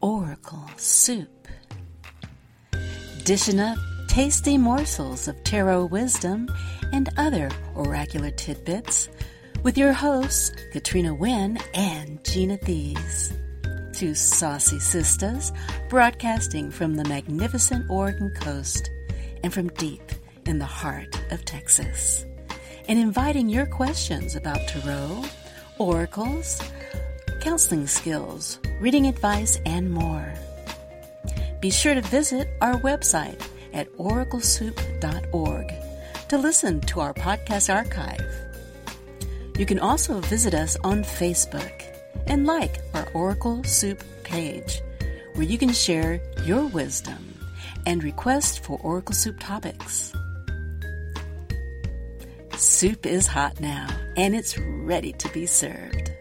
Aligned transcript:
Oracle 0.00 0.70
Soup. 0.76 1.48
Dishing 3.24 3.58
up 3.58 3.78
tasty 4.06 4.56
morsels 4.56 5.26
of 5.26 5.42
tarot 5.42 5.86
wisdom 5.86 6.48
and 6.92 7.08
other 7.16 7.50
oracular 7.74 8.30
tidbits 8.30 9.08
with 9.64 9.76
your 9.76 9.92
hosts, 9.92 10.52
Katrina 10.72 11.12
Wynne 11.12 11.58
and 11.74 12.22
Gina 12.24 12.56
Thies. 12.58 13.32
Two 13.92 14.14
saucy 14.14 14.78
sisters 14.78 15.50
broadcasting 15.88 16.70
from 16.70 16.94
the 16.94 17.04
magnificent 17.04 17.90
Oregon 17.90 18.32
coast 18.40 18.90
and 19.42 19.52
from 19.52 19.68
deep 19.70 20.12
in 20.46 20.60
the 20.60 20.64
heart 20.64 21.20
of 21.32 21.44
Texas. 21.44 22.24
And 22.86 23.00
inviting 23.00 23.48
your 23.48 23.66
questions 23.66 24.36
about 24.36 24.60
tarot, 24.68 25.24
oracles, 25.78 26.62
counseling 27.40 27.86
skills, 27.86 28.58
reading 28.80 29.06
advice, 29.06 29.58
and 29.64 29.90
more. 29.90 30.32
Be 31.60 31.70
sure 31.70 31.94
to 31.94 32.00
visit 32.00 32.48
our 32.60 32.74
website 32.80 33.40
at 33.72 33.92
oraclesoup.org 33.96 35.72
to 36.28 36.38
listen 36.38 36.80
to 36.82 37.00
our 37.00 37.14
podcast 37.14 37.74
archive. 37.74 38.24
You 39.58 39.66
can 39.66 39.78
also 39.80 40.20
visit 40.20 40.54
us 40.54 40.76
on 40.84 41.02
Facebook 41.02 41.82
and 42.26 42.46
like 42.46 42.80
our 42.94 43.08
Oracle 43.14 43.64
Soup 43.64 44.02
page, 44.22 44.82
where 45.34 45.46
you 45.46 45.58
can 45.58 45.72
share 45.72 46.20
your 46.44 46.66
wisdom 46.66 47.34
and 47.86 48.04
request 48.04 48.64
for 48.64 48.78
Oracle 48.82 49.14
Soup 49.14 49.36
topics. 49.40 50.12
Soup 52.56 53.06
is 53.06 53.26
hot 53.26 53.60
now, 53.60 53.88
and 54.16 54.34
it's 54.34 54.58
ready 54.58 55.12
to 55.12 55.28
be 55.30 55.46
served. 55.46 56.12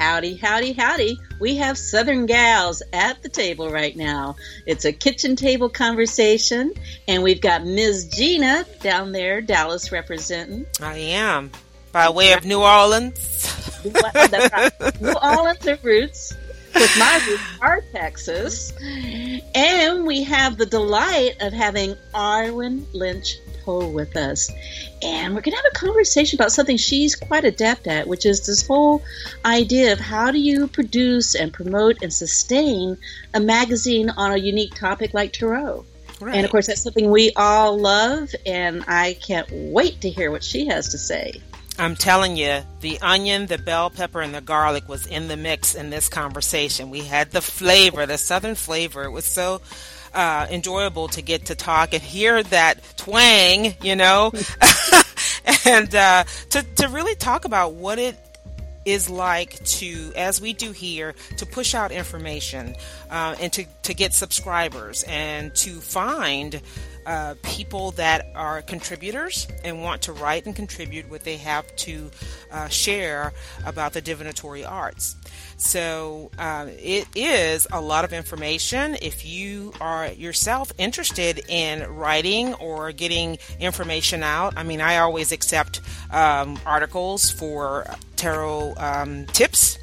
Howdy, 0.00 0.36
howdy, 0.36 0.72
howdy. 0.72 1.20
We 1.40 1.56
have 1.56 1.76
Southern 1.76 2.24
gals 2.24 2.82
at 2.90 3.22
the 3.22 3.28
table 3.28 3.68
right 3.68 3.94
now. 3.94 4.36
It's 4.64 4.86
a 4.86 4.94
kitchen 4.94 5.36
table 5.36 5.68
conversation, 5.68 6.72
and 7.06 7.22
we've 7.22 7.42
got 7.42 7.66
Ms. 7.66 8.08
Gina 8.08 8.64
down 8.80 9.12
there, 9.12 9.42
Dallas 9.42 9.92
representing. 9.92 10.64
I 10.80 10.96
am. 10.96 11.50
By 11.92 12.08
way 12.08 12.32
of 12.32 12.46
New 12.46 12.62
Orleans. 12.62 13.84
New 15.02 15.12
Orleans 15.22 15.84
roots 15.84 16.34
because 16.72 16.98
my 16.98 17.20
roots 17.28 17.42
are 17.60 17.82
Texas. 17.92 18.72
And 19.54 20.06
we 20.06 20.22
have 20.24 20.56
the 20.56 20.64
delight 20.64 21.34
of 21.42 21.52
having 21.52 21.94
Arwen 22.14 22.86
Lynch 22.94 23.36
Poe 23.64 23.88
with 23.88 24.16
us. 24.16 24.50
And 25.02 25.34
we're 25.34 25.40
going 25.40 25.56
to 25.56 25.62
have 25.62 25.72
a 25.72 25.78
conversation 25.78 26.38
about 26.38 26.52
something 26.52 26.76
she's 26.76 27.14
quite 27.14 27.44
adept 27.44 27.86
at, 27.86 28.06
which 28.06 28.26
is 28.26 28.46
this 28.46 28.66
whole 28.66 29.02
idea 29.44 29.92
of 29.92 30.00
how 30.00 30.30
do 30.30 30.38
you 30.38 30.66
produce 30.66 31.34
and 31.34 31.52
promote 31.52 32.02
and 32.02 32.12
sustain 32.12 32.96
a 33.34 33.40
magazine 33.40 34.10
on 34.10 34.32
a 34.32 34.36
unique 34.36 34.74
topic 34.74 35.14
like 35.14 35.32
tarot. 35.32 35.84
Right. 36.20 36.36
And 36.36 36.44
of 36.44 36.50
course, 36.50 36.66
that's 36.66 36.82
something 36.82 37.10
we 37.10 37.32
all 37.34 37.78
love, 37.78 38.34
and 38.44 38.84
I 38.86 39.14
can't 39.14 39.48
wait 39.50 40.02
to 40.02 40.10
hear 40.10 40.30
what 40.30 40.44
she 40.44 40.66
has 40.66 40.90
to 40.90 40.98
say. 40.98 41.40
I'm 41.78 41.96
telling 41.96 42.36
you, 42.36 42.60
the 42.80 43.00
onion, 43.00 43.46
the 43.46 43.56
bell 43.56 43.88
pepper, 43.88 44.20
and 44.20 44.34
the 44.34 44.42
garlic 44.42 44.86
was 44.86 45.06
in 45.06 45.28
the 45.28 45.36
mix 45.38 45.74
in 45.74 45.88
this 45.88 46.10
conversation. 46.10 46.90
We 46.90 47.00
had 47.00 47.30
the 47.30 47.40
flavor, 47.40 48.04
the 48.04 48.18
southern 48.18 48.54
flavor. 48.54 49.04
It 49.04 49.12
was 49.12 49.24
so 49.24 49.62
uh, 50.14 50.46
enjoyable 50.50 51.08
to 51.08 51.22
get 51.22 51.46
to 51.46 51.54
talk 51.54 51.94
and 51.94 52.02
hear 52.02 52.42
that 52.44 52.78
twang, 52.96 53.74
you 53.82 53.96
know, 53.96 54.32
and 55.66 55.94
uh, 55.94 56.24
to 56.50 56.62
to 56.62 56.88
really 56.88 57.14
talk 57.14 57.44
about 57.44 57.74
what 57.74 57.98
it 57.98 58.16
is 58.84 59.10
like 59.10 59.62
to, 59.64 60.12
as 60.16 60.40
we 60.40 60.52
do 60.52 60.72
here, 60.72 61.14
to 61.36 61.46
push 61.46 61.74
out 61.74 61.92
information 61.92 62.74
uh, 63.10 63.36
and 63.40 63.52
to, 63.52 63.64
to 63.90 63.94
get 63.94 64.14
subscribers 64.14 65.02
and 65.08 65.52
to 65.56 65.80
find 65.80 66.62
uh, 67.06 67.34
people 67.42 67.90
that 67.92 68.30
are 68.36 68.62
contributors 68.62 69.48
and 69.64 69.82
want 69.82 70.02
to 70.02 70.12
write 70.12 70.46
and 70.46 70.54
contribute 70.54 71.10
what 71.10 71.24
they 71.24 71.36
have 71.36 71.74
to 71.74 72.08
uh, 72.52 72.68
share 72.68 73.32
about 73.66 73.92
the 73.92 74.00
divinatory 74.00 74.64
arts. 74.64 75.16
So 75.56 76.30
uh, 76.38 76.68
it 76.78 77.08
is 77.16 77.66
a 77.72 77.80
lot 77.80 78.04
of 78.04 78.12
information. 78.12 78.96
If 79.02 79.26
you 79.26 79.72
are 79.80 80.06
yourself 80.12 80.72
interested 80.78 81.40
in 81.48 81.82
writing 81.96 82.54
or 82.54 82.92
getting 82.92 83.38
information 83.58 84.22
out, 84.22 84.54
I 84.56 84.62
mean, 84.62 84.80
I 84.80 84.98
always 84.98 85.32
accept 85.32 85.80
um, 86.12 86.60
articles 86.64 87.28
for 87.28 87.86
tarot 88.14 88.74
um, 88.76 89.26
tips 89.26 89.79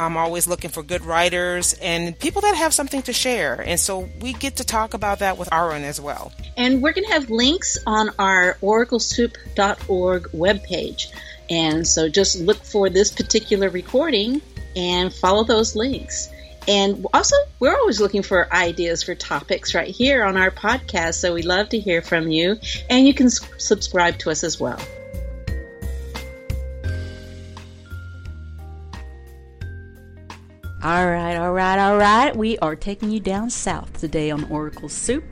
I'm 0.00 0.16
always 0.16 0.46
looking 0.46 0.70
for 0.70 0.82
good 0.82 1.04
writers 1.04 1.74
and 1.74 2.18
people 2.18 2.40
that 2.40 2.56
have 2.56 2.72
something 2.72 3.02
to 3.02 3.12
share. 3.12 3.60
And 3.60 3.78
so 3.78 4.08
we 4.20 4.32
get 4.32 4.56
to 4.56 4.64
talk 4.64 4.94
about 4.94 5.18
that 5.18 5.36
with 5.36 5.50
Arwen 5.50 5.82
as 5.82 6.00
well. 6.00 6.32
And 6.56 6.82
we're 6.82 6.92
going 6.92 7.06
to 7.06 7.12
have 7.12 7.28
links 7.28 7.76
on 7.86 8.08
our 8.18 8.56
oraclesoup.org 8.62 10.22
webpage. 10.32 11.06
And 11.50 11.86
so 11.86 12.08
just 12.08 12.40
look 12.40 12.56
for 12.56 12.88
this 12.88 13.12
particular 13.12 13.68
recording 13.68 14.40
and 14.74 15.12
follow 15.12 15.44
those 15.44 15.76
links. 15.76 16.30
And 16.66 17.06
also, 17.12 17.36
we're 17.58 17.74
always 17.74 18.00
looking 18.00 18.22
for 18.22 18.52
ideas 18.54 19.02
for 19.02 19.14
topics 19.14 19.74
right 19.74 19.88
here 19.88 20.24
on 20.24 20.36
our 20.36 20.50
podcast. 20.50 21.14
So 21.14 21.34
we 21.34 21.42
love 21.42 21.68
to 21.70 21.78
hear 21.78 22.00
from 22.00 22.28
you. 22.28 22.56
And 22.88 23.06
you 23.06 23.12
can 23.12 23.28
subscribe 23.28 24.18
to 24.20 24.30
us 24.30 24.44
as 24.44 24.58
well. 24.58 24.80
All 30.82 31.06
right, 31.06 31.36
all 31.36 31.52
right, 31.52 31.78
all 31.78 31.98
right. 31.98 32.34
We 32.34 32.56
are 32.60 32.74
taking 32.74 33.10
you 33.10 33.20
down 33.20 33.50
south 33.50 34.00
today 34.00 34.30
on 34.30 34.44
Oracle 34.44 34.88
Soup. 34.88 35.22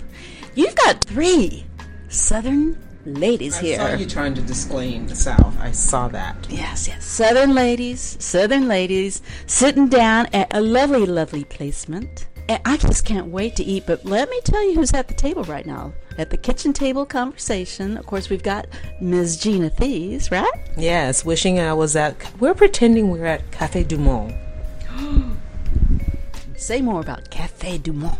You've 0.54 0.76
got 0.76 1.02
three 1.02 1.64
Southern 2.10 2.78
ladies 3.06 3.56
I 3.56 3.62
here. 3.62 3.80
I 3.80 3.92
saw 3.92 3.96
you 3.96 4.04
trying 4.04 4.34
to 4.34 4.42
disclaim 4.42 5.06
the 5.06 5.16
South. 5.16 5.58
I 5.58 5.70
saw 5.70 6.06
that. 6.08 6.46
Yes, 6.50 6.86
yes. 6.86 7.02
Southern 7.02 7.54
ladies, 7.54 8.18
Southern 8.20 8.68
ladies, 8.68 9.22
sitting 9.46 9.88
down 9.88 10.26
at 10.34 10.54
a 10.54 10.60
lovely, 10.60 11.06
lovely 11.06 11.44
placement. 11.44 12.26
And 12.50 12.60
I 12.66 12.76
just 12.76 13.06
can't 13.06 13.28
wait 13.28 13.56
to 13.56 13.64
eat. 13.64 13.84
But 13.86 14.04
let 14.04 14.28
me 14.28 14.42
tell 14.44 14.62
you 14.62 14.74
who's 14.74 14.92
at 14.92 15.08
the 15.08 15.14
table 15.14 15.44
right 15.44 15.64
now. 15.64 15.94
At 16.18 16.28
the 16.28 16.36
kitchen 16.36 16.74
table 16.74 17.06
conversation, 17.06 17.96
of 17.96 18.04
course, 18.04 18.28
we've 18.28 18.42
got 18.42 18.66
Ms. 19.00 19.38
Gina 19.38 19.70
Thies, 19.70 20.30
right? 20.30 20.50
Yes, 20.76 21.24
wishing 21.24 21.58
I 21.58 21.72
was 21.72 21.96
at. 21.96 22.16
We're 22.38 22.52
pretending 22.52 23.10
we're 23.10 23.24
at 23.24 23.50
Cafe 23.50 23.84
Du 23.84 23.96
Monde. 23.96 24.34
Say 26.58 26.82
more 26.82 27.00
about 27.00 27.30
Cafe 27.30 27.78
Du 27.78 27.92
Monde. 27.92 28.18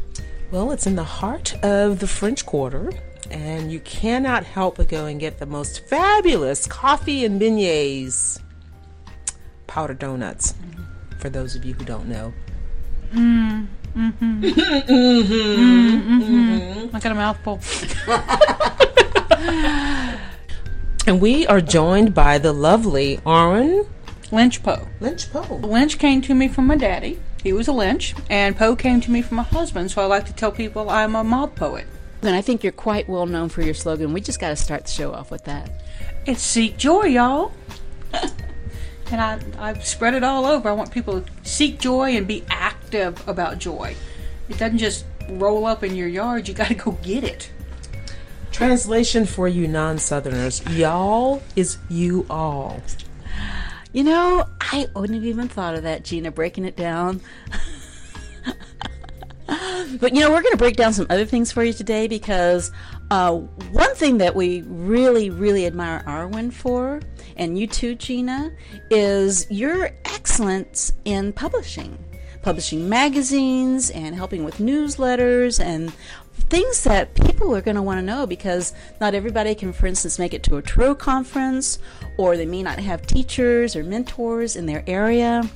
Well, 0.52 0.70
it's 0.70 0.86
in 0.86 0.94
the 0.94 1.02
heart 1.02 1.56
of 1.64 1.98
the 1.98 2.06
French 2.06 2.46
Quarter, 2.46 2.92
and 3.32 3.72
you 3.72 3.80
cannot 3.80 4.44
help 4.44 4.76
but 4.76 4.88
go 4.88 5.06
and 5.06 5.18
get 5.18 5.40
the 5.40 5.44
most 5.44 5.84
fabulous 5.88 6.64
coffee 6.68 7.24
and 7.24 7.40
beignets, 7.40 8.40
powdered 9.66 9.98
donuts, 9.98 10.52
mm-hmm. 10.52 11.18
for 11.18 11.28
those 11.28 11.56
of 11.56 11.64
you 11.64 11.74
who 11.74 11.84
don't 11.84 12.06
know. 12.06 12.32
Mm, 13.12 13.66
mm-hmm. 13.96 14.44
mm-hmm. 14.44 16.22
mm-hmm. 16.22 16.96
I 16.96 17.00
got 17.00 17.10
a 17.10 17.14
mouthful. 17.16 17.58
and 21.08 21.20
we 21.20 21.44
are 21.48 21.60
joined 21.60 22.14
by 22.14 22.38
the 22.38 22.52
lovely 22.52 23.16
Arwen 23.26 23.88
Lynch 24.30 24.62
Poe. 24.62 24.86
Lynch 25.00 25.28
Poe. 25.32 25.56
Lynch 25.56 25.98
came 25.98 26.22
to 26.22 26.36
me 26.36 26.46
from 26.46 26.68
my 26.68 26.76
daddy. 26.76 27.18
He 27.42 27.52
was 27.52 27.68
a 27.68 27.72
Lynch, 27.72 28.14
and 28.28 28.56
Poe 28.56 28.74
came 28.74 29.00
to 29.00 29.10
me 29.10 29.22
from 29.22 29.36
my 29.36 29.42
husband. 29.44 29.90
So 29.90 30.02
I 30.02 30.06
like 30.06 30.26
to 30.26 30.32
tell 30.32 30.50
people 30.50 30.90
I'm 30.90 31.14
a 31.14 31.22
mob 31.22 31.54
poet. 31.54 31.86
And 32.22 32.34
I 32.34 32.40
think 32.40 32.64
you're 32.64 32.72
quite 32.72 33.08
well 33.08 33.26
known 33.26 33.48
for 33.48 33.62
your 33.62 33.74
slogan. 33.74 34.12
We 34.12 34.20
just 34.20 34.40
got 34.40 34.48
to 34.50 34.56
start 34.56 34.84
the 34.84 34.90
show 34.90 35.12
off 35.12 35.30
with 35.30 35.44
that. 35.44 35.70
It's 36.26 36.42
seek 36.42 36.76
joy, 36.76 37.04
y'all. 37.04 37.52
and 38.12 39.20
I, 39.20 39.40
I've 39.58 39.84
spread 39.84 40.14
it 40.14 40.24
all 40.24 40.44
over. 40.44 40.68
I 40.68 40.72
want 40.72 40.90
people 40.90 41.20
to 41.20 41.26
seek 41.44 41.78
joy 41.78 42.16
and 42.16 42.26
be 42.26 42.44
active 42.50 43.26
about 43.28 43.58
joy. 43.58 43.94
It 44.48 44.58
doesn't 44.58 44.78
just 44.78 45.04
roll 45.30 45.64
up 45.64 45.84
in 45.84 45.94
your 45.94 46.08
yard. 46.08 46.48
You 46.48 46.54
got 46.54 46.68
to 46.68 46.74
go 46.74 46.92
get 47.02 47.22
it. 47.22 47.50
Translation 48.50 49.24
for 49.24 49.46
you 49.46 49.68
non-Southerners: 49.68 50.66
Y'all 50.70 51.42
is 51.54 51.78
you 51.88 52.26
all. 52.28 52.82
You 53.92 54.04
know, 54.04 54.44
I 54.60 54.86
wouldn't 54.94 55.14
have 55.14 55.24
even 55.24 55.48
thought 55.48 55.74
of 55.74 55.82
that, 55.84 56.04
Gina, 56.04 56.30
breaking 56.30 56.66
it 56.66 56.76
down. 56.76 57.20
but 60.00 60.14
you 60.14 60.20
know, 60.20 60.30
we're 60.30 60.42
going 60.42 60.52
to 60.52 60.58
break 60.58 60.76
down 60.76 60.92
some 60.92 61.06
other 61.08 61.24
things 61.24 61.50
for 61.50 61.64
you 61.64 61.72
today 61.72 62.06
because 62.06 62.70
uh, 63.10 63.32
one 63.32 63.94
thing 63.94 64.18
that 64.18 64.34
we 64.36 64.62
really, 64.66 65.30
really 65.30 65.66
admire 65.66 66.02
Arwen 66.06 66.52
for, 66.52 67.00
and 67.36 67.58
you 67.58 67.66
too, 67.66 67.94
Gina, 67.94 68.52
is 68.90 69.46
your 69.50 69.90
excellence 70.04 70.92
in 71.06 71.32
publishing. 71.32 71.96
Publishing 72.42 72.88
magazines 72.88 73.90
and 73.90 74.14
helping 74.14 74.44
with 74.44 74.58
newsletters 74.58 75.58
and 75.62 75.92
things 76.38 76.84
that 76.84 77.14
people 77.14 77.54
are 77.54 77.60
going 77.60 77.74
to 77.76 77.82
want 77.82 77.98
to 77.98 78.02
know 78.02 78.26
because 78.26 78.72
not 79.00 79.14
everybody 79.14 79.54
can, 79.54 79.72
for 79.72 79.86
instance, 79.86 80.18
make 80.18 80.34
it 80.34 80.42
to 80.44 80.56
a 80.56 80.62
Tarot 80.62 80.96
conference, 80.96 81.78
or 82.16 82.36
they 82.36 82.46
may 82.46 82.62
not 82.62 82.78
have 82.78 83.06
teachers 83.06 83.76
or 83.76 83.84
mentors 83.84 84.56
in 84.56 84.66
their 84.66 84.82
area. 84.86 85.48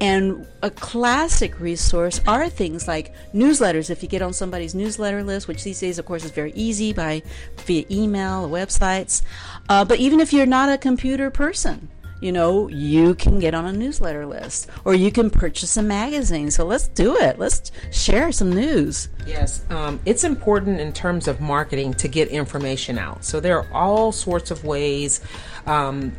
And 0.00 0.46
a 0.62 0.70
classic 0.70 1.58
resource 1.60 2.20
are 2.26 2.48
things 2.48 2.86
like 2.86 3.12
newsletters. 3.34 3.90
If 3.90 4.02
you 4.02 4.08
get 4.08 4.22
on 4.22 4.32
somebody's 4.32 4.74
newsletter 4.74 5.22
list, 5.22 5.48
which 5.48 5.64
these 5.64 5.80
days, 5.80 5.98
of 5.98 6.06
course, 6.06 6.24
is 6.24 6.30
very 6.30 6.52
easy 6.54 6.92
by 6.92 7.22
via 7.58 7.84
email 7.90 8.48
websites. 8.48 9.22
Uh, 9.68 9.84
but 9.84 9.98
even 9.98 10.20
if 10.20 10.32
you're 10.32 10.46
not 10.46 10.68
a 10.68 10.78
computer 10.78 11.30
person, 11.30 11.88
you 12.20 12.32
know, 12.32 12.68
you 12.68 13.14
can 13.14 13.38
get 13.38 13.54
on 13.54 13.66
a 13.66 13.72
newsletter 13.72 14.26
list 14.26 14.68
or 14.84 14.94
you 14.94 15.10
can 15.10 15.30
purchase 15.30 15.76
a 15.76 15.82
magazine. 15.82 16.50
So 16.50 16.64
let's 16.64 16.88
do 16.88 17.16
it. 17.16 17.38
Let's 17.38 17.70
share 17.92 18.32
some 18.32 18.50
news. 18.50 19.08
Yes, 19.26 19.64
um, 19.70 20.00
it's 20.06 20.24
important 20.24 20.80
in 20.80 20.92
terms 20.92 21.28
of 21.28 21.40
marketing 21.40 21.94
to 21.94 22.08
get 22.08 22.28
information 22.28 22.98
out. 22.98 23.24
So 23.24 23.40
there 23.40 23.58
are 23.58 23.72
all 23.72 24.12
sorts 24.12 24.50
of 24.50 24.64
ways. 24.64 25.20
Um, 25.66 26.12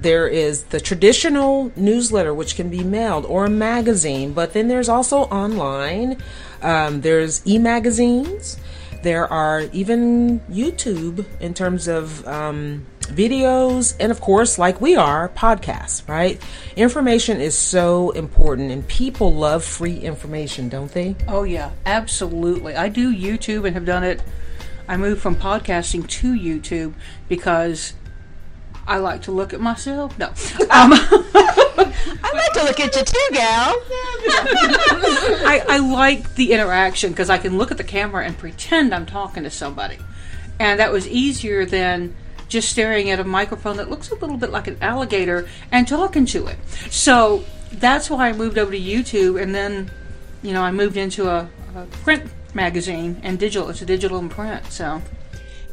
there 0.00 0.26
is 0.26 0.64
the 0.64 0.80
traditional 0.80 1.70
newsletter, 1.76 2.34
which 2.34 2.56
can 2.56 2.68
be 2.70 2.82
mailed, 2.82 3.24
or 3.26 3.44
a 3.44 3.50
magazine, 3.50 4.32
but 4.32 4.52
then 4.52 4.68
there's 4.68 4.88
also 4.88 5.22
online. 5.22 6.20
Um, 6.60 7.00
there's 7.02 7.46
e 7.46 7.58
magazines. 7.58 8.58
There 9.02 9.26
are 9.32 9.62
even 9.72 10.40
YouTube 10.50 11.24
in 11.40 11.54
terms 11.54 11.88
of 11.88 12.26
um, 12.26 12.86
videos, 13.02 13.94
and 14.00 14.10
of 14.10 14.20
course, 14.20 14.58
like 14.58 14.80
we 14.80 14.96
are, 14.96 15.28
podcasts, 15.30 16.08
right? 16.08 16.40
Information 16.76 17.40
is 17.40 17.56
so 17.56 18.10
important, 18.10 18.70
and 18.70 18.86
people 18.88 19.32
love 19.32 19.64
free 19.64 19.98
information, 19.98 20.68
don't 20.68 20.92
they? 20.92 21.16
Oh, 21.28 21.42
yeah, 21.42 21.70
absolutely. 21.86 22.74
I 22.74 22.88
do 22.88 23.14
YouTube 23.14 23.66
and 23.66 23.74
have 23.74 23.84
done 23.84 24.04
it. 24.04 24.22
I 24.88 24.96
moved 24.96 25.22
from 25.22 25.36
podcasting 25.36 26.08
to 26.08 26.34
YouTube 26.34 26.94
because 27.28 27.94
I 28.86 28.98
like 28.98 29.22
to 29.22 29.32
look 29.32 29.52
at 29.54 29.60
myself. 29.60 30.18
No. 30.18 30.32
Um, 30.72 30.92
I 31.74 32.30
like 32.32 32.52
to 32.54 32.64
look 32.64 32.80
at 32.80 32.96
you 32.96 33.04
too, 33.04 33.28
gal. 33.32 33.74
I, 35.44 35.62
I 35.68 35.78
like 35.78 36.34
the 36.34 36.52
interaction 36.52 37.10
because 37.10 37.28
I 37.28 37.38
can 37.38 37.58
look 37.58 37.70
at 37.70 37.76
the 37.76 37.84
camera 37.84 38.24
and 38.24 38.36
pretend 38.36 38.94
I'm 38.94 39.06
talking 39.06 39.42
to 39.42 39.50
somebody. 39.50 39.98
And 40.58 40.80
that 40.80 40.92
was 40.92 41.06
easier 41.08 41.66
than 41.66 42.14
just 42.52 42.68
staring 42.68 43.10
at 43.10 43.18
a 43.18 43.24
microphone 43.24 43.78
that 43.78 43.90
looks 43.90 44.10
a 44.10 44.14
little 44.14 44.36
bit 44.36 44.50
like 44.50 44.68
an 44.68 44.76
alligator 44.80 45.48
and 45.72 45.88
talking 45.88 46.26
to 46.26 46.46
it. 46.46 46.58
So 46.90 47.44
that's 47.72 48.10
why 48.10 48.28
I 48.28 48.32
moved 48.32 48.58
over 48.58 48.70
to 48.70 48.78
YouTube, 48.78 49.40
and 49.42 49.54
then, 49.54 49.90
you 50.42 50.52
know, 50.52 50.62
I 50.62 50.70
moved 50.70 50.96
into 50.96 51.28
a, 51.28 51.48
a 51.74 51.86
print 52.04 52.30
magazine 52.54 53.20
and 53.22 53.38
digital. 53.38 53.70
It's 53.70 53.82
a 53.82 53.86
digital 53.86 54.18
and 54.18 54.30
print. 54.30 54.66
So, 54.66 55.00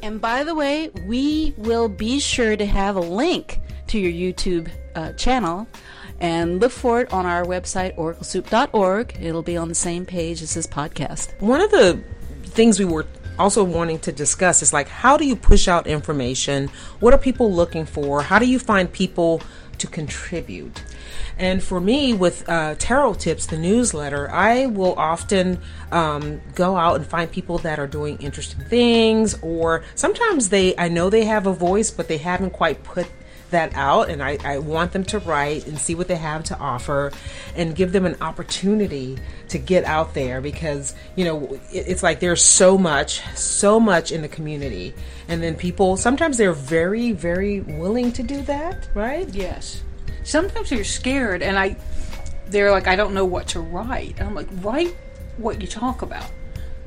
And 0.01 0.21
by 0.21 0.43
the 0.43 0.55
way, 0.55 0.89
we 1.05 1.53
will 1.57 1.89
be 1.89 2.19
sure 2.19 2.55
to 2.55 2.65
have 2.65 2.95
a 2.95 3.01
link 3.01 3.59
to 3.87 3.99
your 3.99 4.33
YouTube 4.33 4.69
uh, 4.95 5.11
channel 5.13 5.67
and 6.21 6.59
look 6.59 6.71
for 6.71 7.01
it 7.01 7.11
on 7.11 7.25
our 7.25 7.43
website, 7.43 7.95
oraclesoup.org. 7.95 9.17
It'll 9.21 9.41
be 9.41 9.57
on 9.57 9.67
the 9.67 9.75
same 9.75 10.05
page 10.05 10.41
as 10.41 10.53
this 10.53 10.67
podcast. 10.67 11.39
One 11.41 11.61
of 11.61 11.71
the 11.71 12.01
things 12.43 12.79
we 12.79 12.85
were 12.85 13.05
also 13.39 13.63
wanting 13.63 13.99
to 13.99 14.11
discuss 14.11 14.61
is 14.61 14.73
like 14.73 14.87
how 14.87 15.17
do 15.17 15.25
you 15.25 15.35
push 15.35 15.67
out 15.67 15.87
information? 15.87 16.69
What 16.99 17.13
are 17.13 17.17
people 17.17 17.51
looking 17.51 17.85
for? 17.85 18.21
How 18.21 18.37
do 18.37 18.45
you 18.45 18.59
find 18.59 18.91
people 18.91 19.41
to 19.79 19.87
contribute? 19.87 20.83
And 21.37 21.63
for 21.63 21.79
me, 21.79 22.13
with 22.13 22.47
uh, 22.49 22.75
Tarot 22.77 23.13
Tips, 23.15 23.45
the 23.45 23.57
newsletter, 23.57 24.29
I 24.29 24.65
will 24.65 24.93
often 24.95 25.61
um, 25.89 26.41
go 26.53 26.75
out 26.75 26.97
and 26.97 27.07
find 27.07 27.31
people 27.31 27.57
that 27.59 27.79
are 27.79 27.87
doing 27.87 28.17
interesting 28.17 28.59
things, 28.65 29.41
or 29.41 29.85
sometimes 29.95 30.49
they, 30.49 30.77
I 30.77 30.89
know 30.89 31.09
they 31.09 31.23
have 31.23 31.47
a 31.47 31.53
voice, 31.53 31.91
but 31.91 32.09
they 32.09 32.17
haven't 32.17 32.51
quite 32.51 32.83
put 32.83 33.07
that 33.51 33.73
out 33.75 34.09
and 34.09 34.21
I, 34.21 34.37
I 34.43 34.57
want 34.59 34.91
them 34.91 35.03
to 35.05 35.19
write 35.19 35.67
and 35.67 35.77
see 35.79 35.95
what 35.95 36.07
they 36.07 36.15
have 36.15 36.43
to 36.45 36.57
offer 36.57 37.11
and 37.55 37.75
give 37.75 37.91
them 37.91 38.05
an 38.05 38.15
opportunity 38.21 39.17
to 39.49 39.57
get 39.57 39.83
out 39.83 40.13
there 40.13 40.41
because 40.41 40.93
you 41.15 41.25
know 41.25 41.45
it, 41.71 41.87
it's 41.87 42.03
like 42.03 42.19
there's 42.19 42.43
so 42.43 42.77
much 42.77 43.21
so 43.35 43.79
much 43.79 44.11
in 44.11 44.21
the 44.21 44.27
community 44.27 44.93
and 45.27 45.41
then 45.41 45.55
people 45.55 45.97
sometimes 45.97 46.37
they're 46.37 46.53
very 46.53 47.11
very 47.11 47.61
willing 47.61 48.11
to 48.11 48.23
do 48.23 48.41
that 48.43 48.87
right 48.93 49.29
yes. 49.33 49.83
Sometimes 50.29 50.69
they're 50.69 50.83
scared, 50.83 51.41
and 51.41 51.57
I, 51.57 51.75
they're 52.47 52.71
like, 52.71 52.87
I 52.87 52.95
don't 52.95 53.15
know 53.15 53.25
what 53.25 53.47
to 53.47 53.59
write. 53.59 54.19
And 54.19 54.27
I'm 54.27 54.35
like, 54.35 54.47
write 54.61 54.95
what 55.37 55.59
you 55.59 55.67
talk 55.67 56.03
about. 56.03 56.29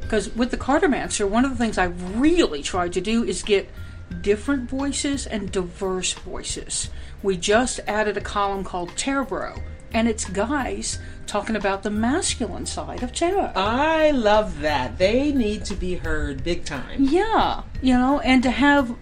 Because 0.01 0.33
with 0.37 0.53
the 0.53 0.57
Cartomancer, 0.57 1.29
one 1.29 1.45
of 1.45 1.51
the 1.51 1.57
things 1.57 1.77
I 1.77 1.87
really 1.87 2.63
tried 2.63 2.93
to 2.93 3.01
do 3.01 3.25
is 3.25 3.43
get 3.43 3.69
different 4.13 4.69
voices 4.69 5.27
and 5.27 5.51
diverse 5.51 6.13
voices. 6.13 6.91
We 7.23 7.37
just 7.37 7.81
added 7.87 8.17
a 8.17 8.21
column 8.21 8.65
called 8.65 8.97
Tarot, 8.97 9.63
and 9.93 10.09
it's 10.09 10.25
guys 10.25 10.99
talking 11.27 11.57
about 11.57 11.83
the 11.83 11.91
masculine 11.91 12.67
side 12.67 13.03
of 13.03 13.13
tarot. 13.13 13.53
I 13.55 14.11
love 14.11 14.61
that 14.61 14.99
they 14.99 15.33
need 15.33 15.65
to 15.67 15.75
be 15.75 15.95
heard 15.95 16.45
big 16.45 16.65
time 16.65 17.05
Yeah, 17.05 17.63
you 17.81 17.95
know, 17.95 18.21
and 18.21 18.43
to 18.43 18.51
have 18.51 18.95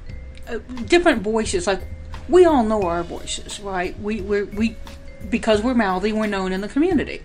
uh, 0.49 0.59
different 0.87 1.23
voices. 1.23 1.67
Like 1.67 1.83
we 2.29 2.45
all 2.45 2.65
know 2.65 2.83
our 2.83 3.03
voices, 3.03 3.61
right? 3.61 3.99
We 4.01 4.21
we 4.21 4.43
we 4.45 4.77
because 5.29 5.62
we're 5.62 5.75
mouthy, 5.75 6.12
we're 6.12 6.27
known 6.27 6.53
in 6.53 6.61
the 6.61 6.69
community. 6.69 7.23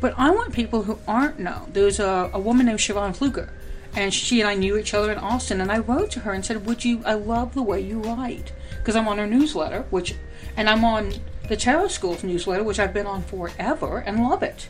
But 0.00 0.14
I 0.16 0.30
want 0.30 0.52
people 0.52 0.82
who 0.82 0.98
aren't 1.06 1.38
known. 1.38 1.70
There's 1.72 2.00
a, 2.00 2.30
a 2.32 2.38
woman 2.38 2.66
named 2.66 2.80
Siobhan 2.80 3.16
Fluger, 3.16 3.50
and 3.96 4.12
she 4.12 4.40
and 4.40 4.48
I 4.48 4.54
knew 4.54 4.76
each 4.76 4.94
other 4.94 5.10
in 5.10 5.18
Austin. 5.18 5.60
And 5.60 5.72
I 5.72 5.78
wrote 5.78 6.10
to 6.12 6.20
her 6.20 6.32
and 6.32 6.44
said, 6.44 6.66
"Would 6.66 6.84
you? 6.84 7.02
I 7.04 7.14
love 7.14 7.54
the 7.54 7.62
way 7.62 7.80
you 7.80 8.00
write 8.00 8.52
because 8.78 8.94
I'm 8.94 9.08
on 9.08 9.18
her 9.18 9.26
newsletter, 9.26 9.86
which, 9.90 10.14
and 10.56 10.68
I'm 10.68 10.84
on 10.84 11.14
the 11.48 11.56
Tarot 11.56 11.88
School's 11.88 12.22
newsletter, 12.22 12.62
which 12.62 12.78
I've 12.78 12.94
been 12.94 13.06
on 13.06 13.22
forever 13.22 13.98
and 13.98 14.22
love 14.22 14.42
it. 14.42 14.68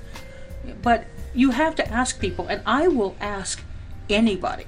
But 0.82 1.04
you 1.34 1.50
have 1.50 1.74
to 1.76 1.88
ask 1.90 2.18
people, 2.18 2.46
and 2.46 2.62
I 2.64 2.88
will 2.88 3.16
ask 3.20 3.62
anybody. 4.08 4.66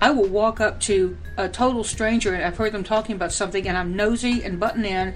I 0.00 0.10
will 0.10 0.28
walk 0.28 0.60
up 0.60 0.80
to 0.80 1.16
a 1.38 1.48
total 1.48 1.82
stranger 1.82 2.34
and 2.34 2.44
I've 2.44 2.58
heard 2.58 2.72
them 2.72 2.84
talking 2.84 3.16
about 3.16 3.32
something 3.32 3.66
and 3.66 3.78
I'm 3.78 3.96
nosy 3.96 4.42
and 4.44 4.60
button 4.60 4.84
in 4.84 5.14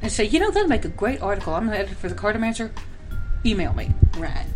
and 0.00 0.10
say, 0.10 0.24
you 0.24 0.40
know, 0.40 0.50
that'd 0.50 0.68
make 0.68 0.84
a 0.86 0.88
great 0.88 1.20
article. 1.20 1.54
I'm 1.54 1.68
an 1.68 1.74
editor 1.74 1.94
for 1.94 2.08
the 2.08 2.14
Cartomancer. 2.14 2.70
Email 3.44 3.72
me. 3.74 3.92
Right. 4.16 4.46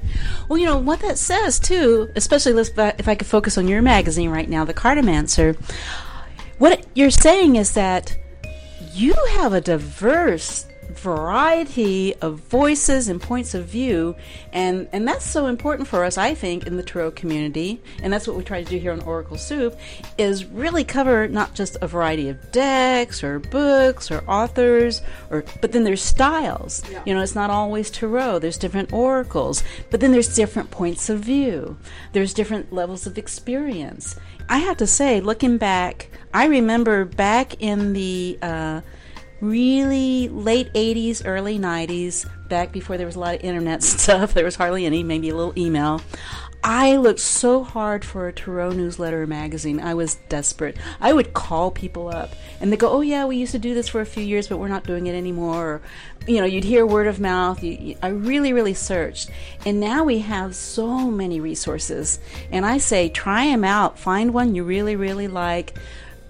Well, 0.49 0.59
you 0.59 0.67
know 0.67 0.79
what 0.79 1.01
that 1.01 1.19
says 1.19 1.59
too, 1.59 2.11
especially 2.15 2.53
if 2.61 3.09
I 3.09 3.15
could 3.15 3.27
focus 3.27 3.59
on 3.59 3.69
your 3.69 3.83
magazine 3.83 4.31
right 4.31 4.49
now, 4.49 4.65
the 4.65 4.75
Cartomancer. 4.75 5.57
What 6.59 6.87
you're 6.95 7.11
saying 7.11 7.57
is 7.57 7.73
that 7.73 8.17
you 8.93 9.15
have 9.31 9.53
a 9.53 9.61
diverse 9.61 10.67
variety 10.89 12.15
of 12.17 12.41
voices 12.41 13.09
and 13.09 13.21
points 13.21 13.55
of 13.55 13.67
view, 13.67 14.17
and 14.53 14.89
and 14.93 15.07
that's 15.07 15.25
so 15.25 15.47
important 15.47 15.89
for 15.89 16.05
us, 16.05 16.19
I 16.19 16.35
think, 16.35 16.67
in 16.67 16.77
the 16.77 16.83
tarot 16.83 17.13
community, 17.13 17.81
and 18.03 18.13
that's 18.13 18.27
what 18.27 18.37
we 18.37 18.45
try 18.45 18.63
to 18.63 18.69
do 18.69 18.79
here 18.79 18.93
on 18.93 19.01
Oracle 19.03 19.39
Soup, 19.39 19.79
is 20.19 20.45
really 20.45 20.85
cover 20.85 21.29
not 21.29 21.55
just 21.55 21.77
a 21.81 21.87
variety 21.87 22.29
of 22.29 22.53
decks 22.53 23.23
or 23.23 23.39
books 23.39 24.11
or 24.11 24.25
authors, 24.29 25.03
or 25.31 25.45
but 25.61 25.73
then 25.73 25.85
there's 25.85 26.03
styles. 26.03 26.83
yeah. 26.91 27.03
You 27.05 27.15
know, 27.15 27.23
it's 27.23 27.35
not 27.35 27.51
always 27.51 27.91
tarot. 27.91 28.41
There's 28.41 28.59
different 28.59 28.93
oracles, 28.93 29.63
but 29.91 30.01
then 30.01 30.13
there's 30.13 30.35
different 30.35 30.71
points 30.71 31.09
of 31.09 31.21
view. 31.21 31.77
There's 32.13 32.35
different 32.35 32.73
levels 32.73 33.07
of 33.07 33.19
experience. 33.19 34.17
I 34.49 34.59
have 34.59 34.77
to 34.77 34.87
say, 34.87 35.21
looking 35.21 35.59
back, 35.59 36.09
I 36.33 36.47
remember 36.47 37.05
back 37.05 37.61
in 37.61 37.93
the 37.93 38.39
uh, 38.41 38.81
really 39.41 40.29
late 40.29 40.73
80s, 40.73 41.23
early 41.25 41.59
90s, 41.59 42.27
back 42.49 42.73
before 42.73 42.97
there 42.97 43.07
was 43.07 43.17
a 43.17 43.21
lot 43.21 43.35
of 43.35 43.41
internet 43.43 43.83
stuff, 43.83 44.35
there 44.35 44.45
was 44.45 44.57
hardly 44.57 44.87
any, 44.87 45.03
maybe 45.03 45.29
a 45.29 45.35
little 45.35 45.57
email. 45.59 46.01
I 46.69 46.97
looked 46.97 47.21
so 47.21 47.63
hard 47.63 48.05
for 48.05 48.27
a 48.27 48.33
Tarot 48.33 48.73
newsletter 48.73 49.23
or 49.23 49.27
magazine. 49.29 49.79
I 49.79 49.95
was 49.95 50.17
desperate. 50.29 50.77
I 51.01 51.13
would 51.13 51.33
call 51.33 51.71
people 51.71 52.09
up 52.09 52.31
and 52.61 52.73
they 52.73 52.77
go, 52.77 52.91
Oh, 52.91 53.03
yeah, 53.03 53.25
we 53.25 53.37
used 53.37 53.53
to 53.53 53.59
do 53.61 53.73
this 53.73 53.89
for 53.89 54.01
a 54.01 54.07
few 54.07 54.25
years, 54.25 54.49
but 54.49 54.59
we're 54.59 54.67
not 54.67 54.83
doing 54.83 55.07
it 55.07 55.15
anymore. 55.15 55.65
Or, 55.65 55.83
you 56.27 56.41
know, 56.41 56.45
you'd 56.45 56.65
hear 56.65 56.85
word 56.85 57.07
of 57.07 57.21
mouth. 57.21 57.63
You, 57.63 57.73
you, 57.73 57.97
I 58.03 58.09
really, 58.09 58.53
really 58.53 58.75
searched. 58.75 59.31
And 59.65 59.79
now 59.79 60.03
we 60.03 60.19
have 60.19 60.57
so 60.57 61.09
many 61.09 61.39
resources. 61.39 62.19
And 62.51 62.67
I 62.67 62.79
say, 62.79 63.11
try 63.11 63.47
them 63.47 63.63
out. 63.63 63.97
Find 63.97 64.35
one 64.35 64.57
you 64.57 64.65
really, 64.65 64.97
really 64.97 65.29
like 65.29 65.75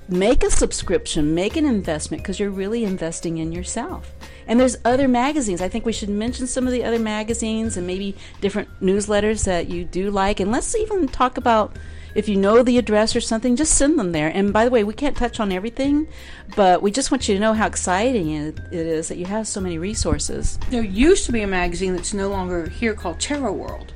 make 0.09 0.43
a 0.43 0.51
subscription, 0.51 1.35
make 1.35 1.57
an 1.57 1.67
investment 1.67 2.23
because 2.23 2.39
you're 2.39 2.51
really 2.51 2.85
investing 2.85 3.39
in 3.39 3.53
yourself. 3.53 4.13
And 4.47 4.61
there's 4.61 4.77
other 4.85 5.09
magazines. 5.09 5.61
I 5.61 5.69
think 5.69 5.85
we 5.85 5.93
should 5.93 6.09
mention 6.09 6.47
some 6.47 6.67
of 6.67 6.73
the 6.73 6.85
other 6.85 6.99
magazines 6.99 7.77
and 7.77 7.87
maybe 7.87 8.15
different 8.41 8.69
newsletters 8.81 9.45
that 9.45 9.69
you 9.69 9.85
do 9.85 10.11
like. 10.11 10.39
And 10.39 10.53
let's 10.53 10.77
even 10.77 11.09
talk 11.09 11.37
about 11.37 11.77
if 12.15 12.31
you 12.31 12.37
know 12.37 12.63
the 12.63 12.79
address 12.79 13.15
or 13.15 13.21
something, 13.21 13.57
just 13.57 13.77
send 13.77 13.99
them 13.99 14.13
there. 14.13 14.29
And 14.29 14.51
by 14.51 14.65
the 14.65 14.71
way, 14.71 14.85
we 14.85 14.95
can't 14.95 15.17
touch 15.17 15.39
on 15.39 15.53
everything, 15.53 16.09
but 16.55 16.81
we 16.81 16.91
just 16.91 17.11
want 17.11 17.29
you 17.29 17.35
to 17.35 17.41
know 17.41 17.53
how 17.53 17.67
exciting 17.67 18.31
it 18.31 18.59
is 18.73 19.09
that 19.09 19.19
you 19.19 19.27
have 19.27 19.47
so 19.47 19.61
many 19.61 19.77
resources. 19.77 20.59
There 20.71 20.83
used 20.83 21.27
to 21.27 21.33
be 21.33 21.43
a 21.43 21.47
magazine 21.47 21.95
that's 21.95 22.15
no 22.15 22.31
longer 22.31 22.71
here 22.71 22.95
called 22.95 23.21
Tarot 23.21 23.53
World. 23.53 23.93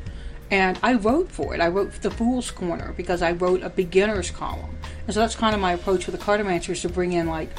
And 0.50 0.78
I 0.82 0.94
wrote 0.94 1.30
for 1.30 1.54
it. 1.54 1.60
I 1.60 1.68
wrote 1.68 1.92
for 1.92 2.00
the 2.00 2.10
Fool's 2.10 2.50
Corner 2.50 2.92
because 2.96 3.22
I 3.22 3.32
wrote 3.32 3.62
a 3.62 3.70
beginner's 3.70 4.30
column. 4.30 4.76
And 5.06 5.14
so 5.14 5.20
that's 5.20 5.36
kind 5.36 5.54
of 5.54 5.60
my 5.60 5.72
approach 5.72 6.06
with 6.06 6.18
the 6.18 6.24
Cartomancers 6.24 6.82
to 6.82 6.88
bring 6.88 7.12
in, 7.12 7.28
like, 7.28 7.50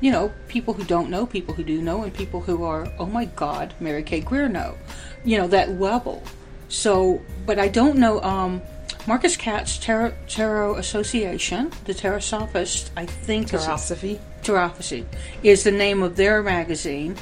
you 0.00 0.12
know, 0.12 0.32
people 0.46 0.74
who 0.74 0.84
don't 0.84 1.10
know, 1.10 1.26
people 1.26 1.54
who 1.54 1.64
do 1.64 1.82
know, 1.82 2.04
and 2.04 2.14
people 2.14 2.40
who 2.40 2.62
are, 2.62 2.86
oh 2.98 3.06
my 3.06 3.24
God, 3.24 3.74
Mary 3.80 4.02
K. 4.02 4.20
Greer 4.20 4.48
know. 4.48 4.76
You 5.24 5.38
know, 5.38 5.48
that 5.48 5.80
level. 5.80 6.22
So, 6.68 7.20
but 7.44 7.58
I 7.58 7.68
don't 7.68 7.98
know, 7.98 8.22
um, 8.22 8.62
Marcus 9.06 9.36
Katz 9.36 9.78
Tarot, 9.78 10.12
Tarot 10.28 10.76
Association, 10.76 11.72
the 11.86 11.94
Tarosophist, 11.94 12.90
I 12.96 13.06
think 13.06 13.48
Philosophy. 13.48 14.20
Tarosophy 14.42 15.06
is 15.42 15.64
the 15.64 15.72
name 15.72 16.02
of 16.02 16.16
their 16.16 16.42
magazine. 16.42 17.16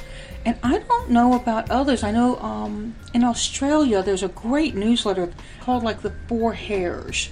And 0.45 0.57
I 0.63 0.79
don't 0.79 1.09
know 1.09 1.33
about 1.33 1.69
others. 1.69 2.03
I 2.03 2.11
know 2.11 2.37
um, 2.39 2.95
in 3.13 3.23
Australia 3.23 4.01
there's 4.01 4.23
a 4.23 4.29
great 4.29 4.75
newsletter 4.75 5.31
called 5.61 5.83
like 5.83 6.01
the 6.01 6.11
Four 6.27 6.53
Hairs. 6.53 7.29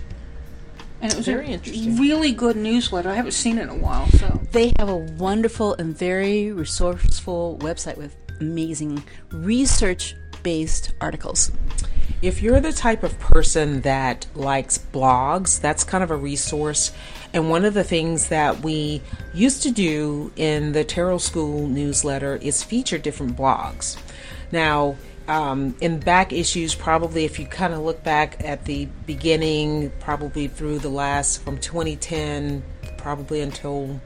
And 1.02 1.12
it 1.12 1.18
was 1.18 1.26
Very 1.26 1.48
a 1.48 1.50
interesting. 1.50 1.98
really 1.98 2.32
good 2.32 2.56
newsletter. 2.56 3.10
I 3.10 3.16
haven't 3.16 3.34
seen 3.34 3.58
it 3.58 3.64
in 3.64 3.70
a 3.70 3.76
while, 3.76 4.08
so 4.08 4.42
They 4.52 4.72
have 4.80 4.90
a 4.90 4.96
wonderful 4.96 5.76
and 5.76 5.96
very 5.98 6.52
resourceful 6.52 7.58
website 7.62 7.98
with 7.98 8.16
amazing 8.42 9.04
research 9.32 10.16
based 10.44 10.94
articles. 11.02 11.52
If 12.22 12.42
you're 12.42 12.60
the 12.60 12.74
type 12.74 13.04
of 13.04 13.20
person 13.20 13.82
that 13.82 14.26
likes 14.36 14.78
blogs, 14.78 15.60
that's 15.60 15.84
kind 15.84 16.04
of 16.04 16.12
a 16.12 16.16
resource. 16.16 16.92
And 17.34 17.50
one 17.50 17.66
of 17.66 17.74
the 17.74 17.84
things 17.84 18.30
that 18.30 18.62
we 18.62 19.02
used 19.34 19.64
to 19.64 19.72
do 19.72 20.32
in 20.36 20.72
the 20.72 20.84
Tarot 20.84 21.20
School 21.20 21.68
newsletter 21.68 22.38
is 22.38 22.64
feature 22.64 22.98
different 22.98 23.36
blogs. 23.36 23.98
Now, 24.52 24.96
um, 25.28 25.76
in 25.82 26.00
back 26.00 26.32
issues, 26.32 26.76
probably 26.76 27.26
if 27.26 27.40
you 27.40 27.48
kind 27.48 27.74
of 27.74 27.80
look 27.80 28.04
back 28.04 28.44
at 28.44 28.66
the 28.66 28.88
beginning, 29.06 29.92
probably 30.00 30.48
through 30.48 30.80
the 30.80 30.90
last 30.90 31.42
from 31.42 31.58
2010, 31.58 32.64
probably 32.98 33.42
until 33.42 34.00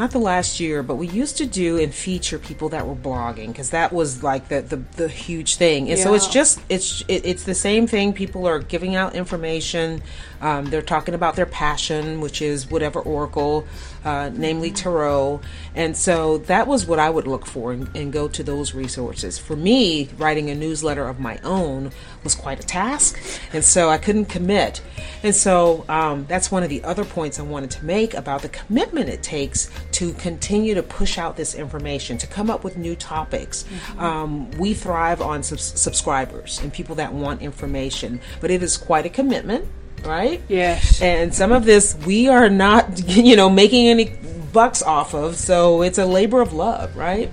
not 0.00 0.12
the 0.12 0.18
last 0.18 0.60
year, 0.60 0.82
but 0.82 0.96
we 0.96 1.06
used 1.06 1.36
to 1.36 1.46
do 1.46 1.78
and 1.78 1.94
feature 1.94 2.38
people 2.38 2.70
that 2.70 2.86
were 2.86 2.94
blogging 2.94 3.48
because 3.48 3.70
that 3.70 3.92
was 3.92 4.22
like 4.22 4.48
the, 4.48 4.62
the 4.62 4.76
the 4.96 5.08
huge 5.08 5.56
thing. 5.56 5.90
And 5.90 5.98
so 5.98 6.14
it's 6.14 6.26
just 6.26 6.58
it's 6.68 7.02
it, 7.06 7.26
it's 7.26 7.44
the 7.44 7.54
same 7.54 7.86
thing. 7.86 8.14
People 8.14 8.46
are 8.46 8.58
giving 8.58 8.96
out 8.96 9.14
information. 9.14 10.02
Um, 10.40 10.64
they're 10.64 10.80
talking 10.80 11.14
about 11.14 11.36
their 11.36 11.44
passion, 11.44 12.22
which 12.22 12.40
is 12.40 12.70
whatever 12.70 13.00
oracle, 13.00 13.66
uh, 14.06 14.30
namely 14.32 14.70
tarot. 14.70 15.42
And 15.74 15.94
so 15.94 16.38
that 16.38 16.66
was 16.66 16.86
what 16.86 16.98
I 16.98 17.10
would 17.10 17.26
look 17.26 17.44
for 17.44 17.72
and, 17.72 17.94
and 17.94 18.10
go 18.10 18.26
to 18.28 18.42
those 18.42 18.74
resources. 18.74 19.38
For 19.38 19.54
me, 19.54 20.08
writing 20.16 20.48
a 20.48 20.54
newsletter 20.54 21.06
of 21.06 21.20
my 21.20 21.38
own 21.44 21.92
was 22.22 22.34
quite 22.34 22.60
a 22.60 22.66
task, 22.66 23.18
and 23.52 23.64
so 23.64 23.88
I 23.88 23.98
couldn't 23.98 24.26
commit. 24.26 24.80
And 25.22 25.34
so 25.34 25.84
um, 25.88 26.26
that's 26.26 26.50
one 26.50 26.62
of 26.62 26.68
the 26.68 26.82
other 26.84 27.04
points 27.04 27.38
I 27.38 27.42
wanted 27.42 27.70
to 27.72 27.84
make 27.84 28.14
about 28.14 28.42
the 28.42 28.48
commitment 28.48 29.08
it 29.08 29.22
takes 29.22 29.70
to 29.92 30.12
continue 30.14 30.74
to 30.74 30.82
push 30.82 31.18
out 31.18 31.36
this 31.36 31.54
information, 31.54 32.18
to 32.18 32.26
come 32.26 32.50
up 32.50 32.64
with 32.64 32.76
new 32.76 32.96
topics. 32.96 33.64
Um, 33.98 34.50
we 34.52 34.74
thrive 34.74 35.20
on 35.20 35.42
subs- 35.42 35.78
subscribers 35.78 36.60
and 36.60 36.72
people 36.72 36.94
that 36.96 37.12
want 37.12 37.42
information, 37.42 38.20
but 38.40 38.50
it 38.50 38.62
is 38.62 38.76
quite 38.76 39.06
a 39.06 39.10
commitment, 39.10 39.66
right? 40.04 40.40
yes. 40.48 41.02
And 41.02 41.34
some 41.34 41.52
of 41.52 41.64
this 41.64 41.94
we 42.06 42.28
are 42.28 42.48
not, 42.48 43.08
you 43.08 43.36
know, 43.36 43.50
making 43.50 43.88
any 43.88 44.12
bucks 44.52 44.82
off 44.82 45.14
of. 45.14 45.36
So 45.36 45.82
it's 45.82 45.98
a 45.98 46.06
labor 46.06 46.40
of 46.40 46.52
love, 46.52 46.96
right? 46.96 47.30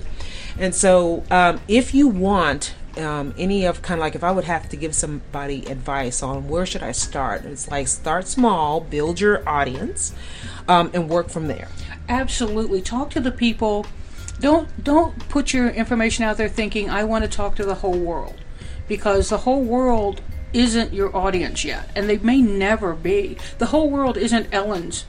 And 0.58 0.74
so 0.74 1.24
um, 1.30 1.60
if 1.68 1.94
you 1.94 2.08
want 2.08 2.74
um, 2.98 3.34
any 3.38 3.64
of 3.64 3.82
kind 3.82 3.98
of 3.98 4.02
like 4.02 4.14
if 4.14 4.24
I 4.24 4.30
would 4.30 4.44
have 4.44 4.68
to 4.70 4.76
give 4.76 4.94
somebody 4.94 5.64
advice 5.66 6.22
on 6.22 6.48
where 6.48 6.66
should 6.66 6.82
I 6.82 6.92
start, 6.92 7.44
it's 7.44 7.70
like 7.70 7.88
start 7.88 8.26
small, 8.26 8.80
build 8.80 9.20
your 9.20 9.48
audience, 9.48 10.14
um, 10.66 10.90
and 10.92 11.08
work 11.08 11.30
from 11.30 11.48
there. 11.48 11.68
Absolutely. 12.08 12.82
Talk 12.82 13.10
to 13.10 13.20
the 13.20 13.32
people. 13.32 13.86
Don't 14.40 14.82
don't 14.82 15.28
put 15.28 15.52
your 15.52 15.68
information 15.68 16.24
out 16.24 16.36
there 16.36 16.48
thinking 16.48 16.88
I 16.88 17.04
want 17.04 17.24
to 17.24 17.30
talk 17.30 17.56
to 17.56 17.64
the 17.64 17.76
whole 17.76 17.98
world 17.98 18.40
because 18.86 19.28
the 19.28 19.38
whole 19.38 19.62
world 19.62 20.22
isn't 20.52 20.92
your 20.92 21.14
audience 21.14 21.64
yet 21.64 21.90
and 21.94 22.08
they 22.08 22.18
may 22.18 22.40
never 22.40 22.94
be. 22.94 23.36
The 23.58 23.66
whole 23.66 23.90
world 23.90 24.16
isn't 24.16 24.48
Ellen's 24.52 25.04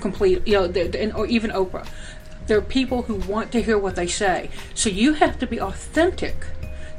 complete, 0.00 0.46
you 0.46 0.54
know, 0.54 1.12
or 1.16 1.26
even 1.26 1.50
Oprah. 1.50 1.86
There 2.46 2.58
are 2.58 2.62
people 2.62 3.02
who 3.02 3.16
want 3.16 3.50
to 3.52 3.62
hear 3.62 3.76
what 3.76 3.96
they 3.96 4.06
say. 4.06 4.50
So 4.74 4.88
you 4.88 5.14
have 5.14 5.38
to 5.40 5.46
be 5.46 5.60
authentic 5.60 6.46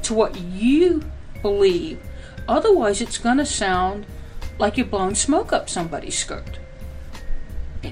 to 0.02 0.14
what 0.14 0.36
you 0.38 1.04
believe. 1.42 2.00
Otherwise 2.46 3.00
it's 3.00 3.18
going 3.18 3.38
to 3.38 3.46
sound 3.46 4.06
like 4.58 4.76
you're 4.76 4.86
blowing 4.86 5.14
smoke 5.14 5.52
up 5.52 5.68
somebody's 5.68 6.18
skirt. 6.18 6.58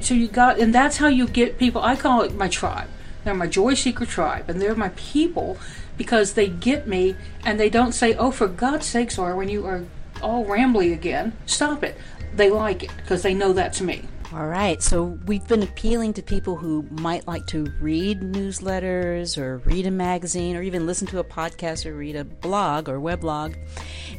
So 0.00 0.14
you 0.14 0.28
got, 0.28 0.58
and 0.58 0.74
that's 0.74 0.96
how 0.96 1.08
you 1.08 1.28
get 1.28 1.58
people. 1.58 1.80
I 1.80 1.96
call 1.96 2.22
it 2.22 2.34
my 2.34 2.48
tribe. 2.48 2.88
They're 3.24 3.34
my 3.34 3.46
joy 3.46 3.74
seeker 3.74 4.06
tribe, 4.06 4.48
and 4.48 4.60
they're 4.60 4.74
my 4.74 4.90
people 4.96 5.58
because 5.96 6.34
they 6.34 6.48
get 6.48 6.86
me, 6.86 7.16
and 7.44 7.58
they 7.58 7.70
don't 7.70 7.92
say, 7.92 8.14
"Oh, 8.14 8.30
for 8.30 8.46
God's 8.46 8.86
sakes, 8.86 9.18
or 9.18 9.34
when 9.34 9.48
you 9.48 9.64
are 9.66 9.84
all 10.22 10.44
rambly 10.44 10.92
again, 10.92 11.32
stop 11.46 11.82
it." 11.82 11.96
They 12.34 12.50
like 12.50 12.82
it 12.82 12.90
because 12.96 13.22
they 13.22 13.34
know 13.34 13.52
that's 13.52 13.80
me. 13.80 14.02
All 14.34 14.48
right, 14.48 14.82
so 14.82 15.04
we've 15.26 15.46
been 15.46 15.62
appealing 15.62 16.12
to 16.14 16.22
people 16.22 16.56
who 16.56 16.84
might 16.90 17.28
like 17.28 17.46
to 17.46 17.72
read 17.80 18.22
newsletters 18.22 19.38
or 19.38 19.58
read 19.58 19.86
a 19.86 19.90
magazine 19.92 20.56
or 20.56 20.62
even 20.62 20.84
listen 20.84 21.06
to 21.08 21.20
a 21.20 21.24
podcast 21.24 21.86
or 21.86 21.94
read 21.94 22.16
a 22.16 22.24
blog 22.24 22.88
or 22.88 22.98
weblog. 22.98 23.54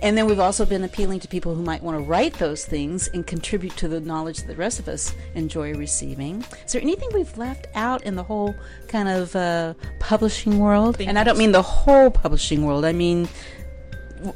And 0.01 0.17
then 0.17 0.25
we've 0.25 0.39
also 0.39 0.65
been 0.65 0.85
appealing 0.85 1.19
to 1.19 1.27
people 1.27 1.53
who 1.53 1.61
might 1.61 1.83
want 1.83 1.97
to 1.97 2.03
write 2.03 2.35
those 2.35 2.65
things 2.65 3.09
and 3.09 3.27
contribute 3.27 3.75
to 3.77 3.89
the 3.89 3.99
knowledge 3.99 4.37
that 4.37 4.47
the 4.47 4.55
rest 4.55 4.79
of 4.79 4.87
us 4.87 5.13
enjoy 5.35 5.73
receiving. 5.73 6.41
Is 6.65 6.71
there 6.71 6.81
anything 6.81 7.09
we've 7.13 7.37
left 7.37 7.67
out 7.75 8.03
in 8.03 8.15
the 8.15 8.23
whole 8.23 8.55
kind 8.87 9.09
of 9.09 9.35
uh, 9.35 9.73
publishing 9.99 10.57
world? 10.57 11.01
And 11.01 11.19
I 11.19 11.25
don't 11.25 11.37
mean 11.37 11.51
the 11.51 11.61
whole 11.61 12.09
publishing 12.09 12.63
world, 12.65 12.85
I 12.85 12.93
mean, 12.93 13.27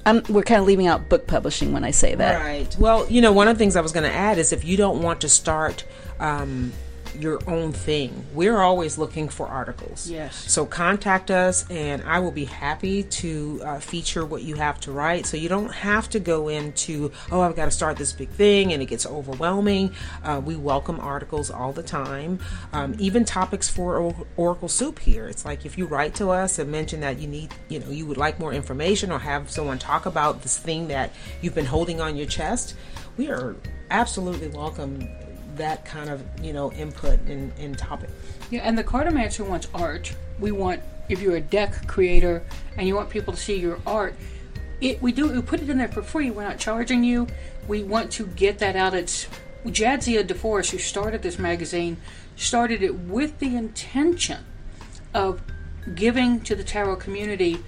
I'm, 0.05 0.23
we're 0.29 0.43
kind 0.43 0.61
of 0.61 0.67
leaving 0.67 0.88
out 0.88 1.09
book 1.09 1.27
publishing 1.27 1.73
when 1.73 1.83
I 1.83 1.91
say 1.91 2.15
that. 2.15 2.39
Right. 2.39 2.75
Well, 2.77 3.09
you 3.09 3.21
know, 3.21 3.31
one 3.31 3.47
of 3.47 3.55
the 3.55 3.59
things 3.59 3.75
I 3.75 3.81
was 3.81 3.91
going 3.91 4.09
to 4.09 4.15
add 4.15 4.38
is 4.38 4.53
if 4.53 4.63
you 4.63 4.77
don't 4.77 5.01
want 5.01 5.21
to 5.21 5.29
start 5.29 5.83
um, 6.19 6.73
your 7.15 7.39
own 7.48 7.72
thing, 7.72 8.25
we're 8.34 8.60
always 8.60 8.98
looking 8.98 9.30
for 9.30 9.48
articles. 9.48 10.10
Yes. 10.10 10.51
So 10.51 10.65
contact 10.65 11.32
us, 11.32 11.70
and 11.70 12.01
I 12.03 12.20
will 12.20 12.32
be 12.32 12.46
happy 12.46 13.03
to 13.03 13.62
uh, 13.63 13.80
feature 13.80 14.25
what 14.25 14.44
you 14.44 14.56
have 14.56 14.80
to 14.82 14.91
write. 14.91 15.25
So 15.25 15.38
you 15.38 15.50
don't 15.50 15.72
have 15.74 16.10
to 16.12 16.20
go 16.20 16.48
into, 16.48 17.12
oh, 17.32 17.41
I've 17.41 17.56
got 17.56 17.65
to 17.65 17.72
start 17.72 17.98
this 17.98 18.13
big 18.13 18.30
thing, 18.30 18.74
and 18.74 18.82
it 18.82 18.88
gets 18.88 19.06
overwhelming. 19.06 19.94
Uh, 20.24 20.41
we 20.44 20.56
welcome 20.56 21.00
articles 21.00 21.51
all 21.51 21.74
the 21.74 21.84
time, 21.84 22.39
um, 22.74 22.96
even 23.00 23.25
topics 23.25 23.70
for 23.70 23.98
or- 23.98 24.27
Oracle 24.38 24.70
Soup 24.70 24.98
here. 24.98 25.27
It's 25.27 25.46
like 25.46 25.65
if 25.65 25.77
you 25.77 25.86
write 25.86 26.15
to 26.15 26.30
us 26.30 26.60
and 26.60 26.72
mention 26.72 27.01
that 27.01 27.20
you 27.20 27.27
need, 27.27 27.53
you 27.70 27.80
know, 27.80 27.89
you 27.89 28.06
would 28.06 28.18
like 28.18 28.39
more 28.39 28.53
information 28.53 29.12
or 29.12 29.20
have 29.20 29.50
someone 29.50 29.80
talk 29.80 30.06
about 30.06 30.41
this 30.41 30.58
thing 30.58 30.88
that 30.88 31.12
you've 31.41 31.56
been 31.56 31.65
holding 31.65 32.01
on 32.01 32.15
your 32.15 32.27
chest, 32.27 32.75
we 33.18 33.30
are 33.30 33.56
absolutely 33.89 34.48
welcome 34.48 35.08
that 35.58 35.86
kind 35.86 36.10
of 36.10 36.24
you 36.41 36.53
know 36.53 36.72
input 36.74 37.20
in 37.27 37.51
in 37.58 37.75
topic 37.75 38.10
Yeah, 38.50 38.62
and 38.62 38.77
the 38.77 38.84
Cartomancer 38.84 39.48
wants 39.48 39.67
art. 39.74 40.15
We 40.39 40.51
want, 40.51 40.81
if 41.10 41.22
you're 41.22 41.36
a 41.36 41.41
deck 41.41 41.88
creator 41.88 42.43
and 42.77 42.88
you 42.88 42.96
want 42.96 43.10
people 43.10 43.34
to 43.34 43.39
see 43.39 43.60
your 43.60 43.79
art, 43.86 44.15
it 44.81 45.01
we 45.01 45.12
do 45.12 45.31
we 45.31 45.41
put 45.41 45.62
it 45.62 45.70
in 45.70 45.77
there 45.77 45.88
for 45.88 46.01
free. 46.01 46.31
We're 46.31 46.43
not 46.43 46.58
charging 46.58 47.03
you. 47.03 47.27
We 47.67 47.84
want 47.84 48.12
to 48.13 48.27
get 48.27 48.60
that 48.60 48.75
out. 48.75 48.93
It's 48.93 49.27
Jadzia 49.65 50.24
DeForest, 50.24 50.72
who 50.72 50.79
started 50.79 51.22
this 51.22 51.38
magazine, 51.38 51.98
started 52.36 52.81
it 52.81 52.96
with 52.96 53.39
the 53.39 53.55
intention 53.55 54.43
of 55.13 55.41
giving 55.96 56.41
to 56.41 56.55
the 56.55 56.63
tarot 56.63 56.96
community 56.98 57.60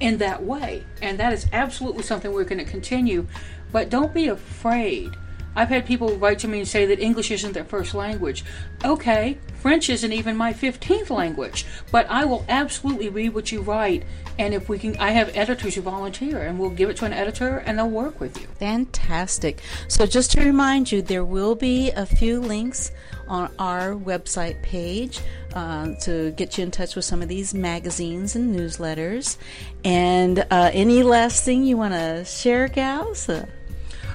in 0.00 0.18
that 0.18 0.42
way. 0.42 0.84
And 1.02 1.18
that 1.18 1.32
is 1.32 1.46
absolutely 1.52 2.02
something 2.02 2.32
we're 2.32 2.44
going 2.44 2.64
to 2.64 2.70
continue. 2.70 3.26
But 3.72 3.90
don't 3.90 4.14
be 4.14 4.28
afraid. 4.28 5.10
I've 5.56 5.68
had 5.68 5.86
people 5.86 6.16
write 6.16 6.38
to 6.40 6.48
me 6.48 6.58
and 6.60 6.68
say 6.68 6.86
that 6.86 7.00
English 7.00 7.30
isn't 7.30 7.52
their 7.52 7.64
first 7.64 7.94
language. 7.94 8.44
Okay, 8.84 9.38
French 9.60 9.88
isn't 9.88 10.12
even 10.12 10.36
my 10.36 10.52
15th 10.52 11.10
language, 11.10 11.64
but 11.90 12.06
I 12.10 12.24
will 12.24 12.44
absolutely 12.48 13.08
read 13.08 13.34
what 13.34 13.52
you 13.52 13.60
write. 13.62 14.04
And 14.38 14.52
if 14.52 14.68
we 14.68 14.78
can, 14.78 14.96
I 14.96 15.12
have 15.12 15.36
editors 15.36 15.76
who 15.76 15.80
volunteer, 15.80 16.42
and 16.42 16.58
we'll 16.58 16.70
give 16.70 16.90
it 16.90 16.96
to 16.98 17.04
an 17.04 17.12
editor 17.12 17.58
and 17.58 17.78
they'll 17.78 17.88
work 17.88 18.20
with 18.20 18.40
you. 18.40 18.46
Fantastic. 18.58 19.62
So, 19.86 20.06
just 20.06 20.32
to 20.32 20.40
remind 20.40 20.90
you, 20.90 21.02
there 21.02 21.24
will 21.24 21.54
be 21.54 21.90
a 21.92 22.04
few 22.04 22.40
links 22.40 22.90
on 23.28 23.50
our 23.58 23.94
website 23.94 24.60
page 24.62 25.20
uh, 25.54 25.94
to 26.00 26.32
get 26.32 26.58
you 26.58 26.64
in 26.64 26.70
touch 26.70 26.96
with 26.96 27.04
some 27.04 27.22
of 27.22 27.28
these 27.28 27.54
magazines 27.54 28.34
and 28.36 28.54
newsletters. 28.54 29.36
And 29.84 30.40
uh, 30.50 30.70
any 30.72 31.02
last 31.02 31.44
thing 31.44 31.64
you 31.64 31.76
want 31.76 31.94
to 31.94 32.24
share, 32.24 32.68
gals? 32.68 33.30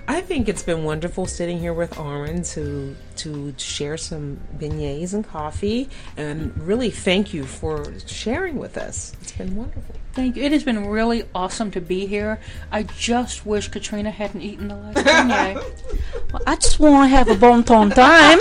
I 0.09 0.21
think 0.21 0.49
it's 0.49 0.63
been 0.63 0.83
wonderful 0.85 1.27
sitting 1.27 1.59
here 1.59 1.71
with 1.71 1.91
Arwen 1.91 2.43
to 2.55 2.95
to 3.17 3.53
share 3.57 3.95
some 3.95 4.39
beignets 4.57 5.13
and 5.13 5.23
coffee, 5.23 5.87
and 6.17 6.51
really 6.57 6.89
thank 6.89 7.31
you 7.31 7.45
for 7.45 7.85
sharing 8.07 8.57
with 8.57 8.75
us. 8.75 9.13
It's 9.21 9.33
been 9.33 9.55
wonderful. 9.55 9.93
Thank 10.13 10.35
you. 10.35 10.41
It 10.41 10.51
has 10.51 10.63
been 10.63 10.87
really 10.87 11.25
awesome 11.35 11.69
to 11.71 11.79
be 11.79 12.07
here. 12.07 12.39
I 12.71 12.83
just 12.83 13.45
wish 13.45 13.67
Katrina 13.67 14.09
hadn't 14.09 14.41
eaten 14.41 14.69
the 14.69 14.77
last 14.77 14.97
beignet. 15.05 16.33
Well, 16.33 16.41
I 16.47 16.55
just 16.55 16.79
want 16.79 17.07
to 17.07 17.15
have 17.15 17.29
a 17.29 17.35
bon 17.35 17.63
ton 17.63 17.91
time. 17.91 18.39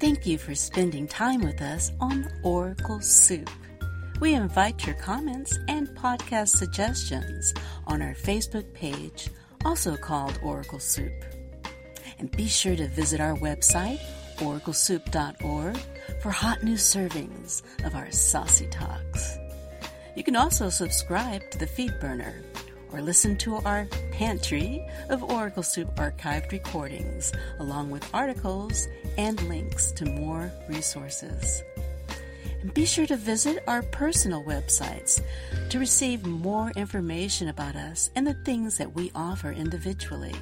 Thank 0.00 0.26
you 0.26 0.38
for 0.38 0.54
spending 0.54 1.08
time 1.08 1.40
with 1.40 1.60
us 1.60 1.90
on 2.00 2.30
Oracle 2.44 3.00
Soup. 3.00 3.50
We 4.20 4.34
invite 4.34 4.86
your 4.86 4.94
comments 4.94 5.58
and 5.66 5.88
podcast 5.88 6.50
suggestions 6.50 7.52
on 7.84 8.00
our 8.00 8.14
Facebook 8.14 8.72
page, 8.74 9.28
also 9.64 9.96
called 9.96 10.38
Oracle 10.40 10.78
Soup. 10.78 11.12
And 12.20 12.30
be 12.30 12.46
sure 12.46 12.76
to 12.76 12.86
visit 12.86 13.20
our 13.20 13.34
website, 13.38 13.98
oraclesoup.org, 14.36 15.76
for 16.22 16.30
hot 16.30 16.62
new 16.62 16.76
servings 16.76 17.62
of 17.84 17.96
our 17.96 18.12
saucy 18.12 18.68
talks. 18.68 19.36
You 20.14 20.22
can 20.22 20.36
also 20.36 20.68
subscribe 20.68 21.42
to 21.50 21.58
the 21.58 21.66
feed 21.66 21.98
burner 21.98 22.40
or 22.92 23.00
listen 23.00 23.36
to 23.36 23.56
our 23.56 23.86
pantry 24.12 24.86
of 25.08 25.22
Oracle 25.22 25.62
Soup 25.62 25.88
archived 25.96 26.52
recordings, 26.52 27.32
along 27.58 27.90
with 27.90 28.08
articles 28.14 28.88
and 29.16 29.40
links 29.48 29.90
to 29.92 30.04
more 30.06 30.52
resources. 30.68 31.62
And 32.60 32.74
be 32.74 32.84
sure 32.86 33.06
to 33.06 33.16
visit 33.16 33.62
our 33.68 33.82
personal 33.82 34.42
websites 34.42 35.22
to 35.70 35.78
receive 35.78 36.26
more 36.26 36.72
information 36.72 37.48
about 37.48 37.76
us 37.76 38.10
and 38.16 38.26
the 38.26 38.34
things 38.34 38.76
that 38.78 38.94
we 38.94 39.12
offer 39.14 39.52
individually. 39.52 40.34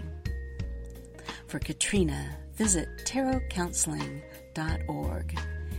For 1.47 1.59
Katrina, 1.59 2.39
visit 2.55 2.89
tarotcounseling.org. 3.05 5.39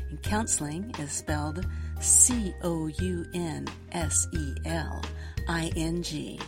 And 0.10 0.24
counseling 0.24 0.94
is 1.00 1.12
spelled 1.12 1.66
C 2.00 2.54
O 2.64 2.88
U 2.88 3.26
N 3.34 3.68
S 3.92 4.26
E 4.32 4.56
L 4.66 5.04
I 5.50 5.70
N 5.76 6.02
G 6.04 6.40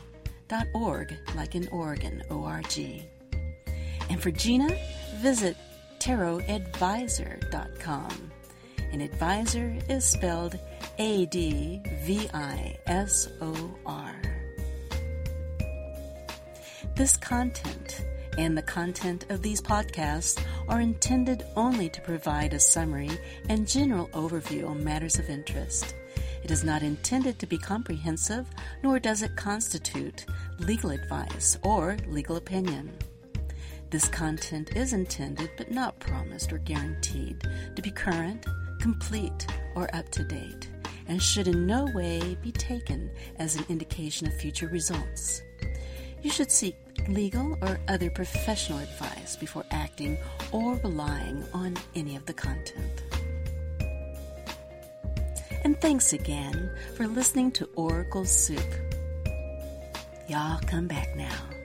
org, 0.74 1.16
like 1.36 1.56
in 1.56 1.68
Oregon, 1.70 2.22
O 2.30 2.44
R 2.44 2.62
G. 2.70 3.08
And 4.10 4.22
for 4.22 4.32
Gina, 4.32 4.78
visit 5.18 5.56
tarotadvisor.com. 6.00 8.32
And 8.92 9.02
advisor 9.02 9.78
is 9.88 10.04
spelled 10.04 10.60
A 10.98 11.26
D 11.28 11.82
V 12.04 12.28
I 12.34 12.78
S 12.88 13.30
O 13.42 13.72
R. 13.86 14.14
This 16.96 17.16
content 17.18 18.04
and 18.38 18.58
the 18.58 18.64
content 18.64 19.26
of 19.30 19.42
these 19.42 19.62
podcasts 19.62 20.42
are 20.68 20.82
intended 20.82 21.46
only 21.56 21.88
to 21.90 22.02
provide 22.02 22.54
a 22.54 22.60
summary 22.60 23.10
and 23.50 23.68
general 23.68 24.08
overview 24.10 24.70
on 24.70 24.84
matters 24.84 25.18
of 25.20 25.30
interest. 25.30 25.96
It 26.50 26.54
is 26.54 26.64
not 26.64 26.82
intended 26.82 27.38
to 27.38 27.46
be 27.46 27.60
comprehensive, 27.60 28.48
nor 28.82 28.98
does 28.98 29.22
it 29.22 29.36
constitute 29.36 30.26
legal 30.58 30.90
advice 30.90 31.60
or 31.62 31.96
legal 32.08 32.38
opinion. 32.38 32.92
This 33.92 34.08
content 34.08 34.76
is 34.76 34.94
intended, 34.94 35.52
but 35.58 35.70
not 35.70 36.00
promised 36.00 36.52
or 36.52 36.58
guaranteed, 36.58 37.48
to 37.76 37.82
be 37.84 37.92
current, 37.92 38.48
complete, 38.82 39.46
or 39.76 39.96
up 39.96 40.10
to 40.10 40.24
date, 40.24 40.70
and 41.08 41.22
should 41.22 41.48
in 41.48 41.68
no 41.68 41.88
way 41.94 42.36
be 42.42 42.52
taken 42.52 43.12
as 43.38 43.56
an 43.56 43.66
indication 43.70 44.26
of 44.26 44.34
future 44.34 44.70
results. 44.70 45.44
You 46.24 46.32
should 46.32 46.50
seek 46.50 46.76
legal 47.08 47.60
or 47.62 47.80
other 47.88 48.10
professional 48.10 48.80
advice 48.80 49.36
before 49.36 49.66
acting 49.70 50.18
or 50.52 50.78
relying 50.78 51.46
on 51.54 51.78
any 51.94 52.16
of 52.16 52.26
the 52.26 52.34
content. 52.34 53.04
Thanks 55.82 56.12
again 56.12 56.70
for 56.96 57.08
listening 57.08 57.52
to 57.54 57.70
Oracle 57.76 58.26
Soup. 58.26 58.60
Y'all 60.28 60.60
come 60.68 60.88
back 60.88 61.16
now. 61.16 61.59